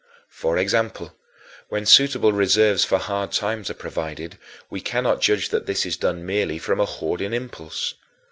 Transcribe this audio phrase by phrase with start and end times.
[0.31, 1.15] For example,
[1.69, 6.25] when suitable reserves for hard times are provided, we cannot judge that this is done
[6.25, 7.93] merely from a hoarding impulse.